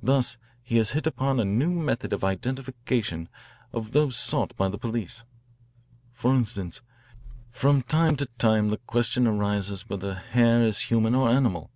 Thus 0.00 0.36
he 0.62 0.76
has 0.76 0.90
hit 0.90 1.04
upon 1.04 1.40
a 1.40 1.44
new 1.44 1.70
method 1.72 2.12
of 2.12 2.22
identification 2.22 3.28
of 3.72 3.90
those 3.90 4.14
sought 4.14 4.56
by 4.56 4.68
the 4.68 4.78
police. 4.78 5.24
For 6.12 6.32
instance, 6.32 6.80
from 7.50 7.82
time 7.82 8.14
to 8.18 8.26
time 8.38 8.70
the 8.70 8.76
question 8.78 9.26
arises 9.26 9.88
whether 9.88 10.14
hair 10.14 10.62
is 10.62 10.78
human 10.92 11.16
or 11.16 11.28
animal. 11.28 11.72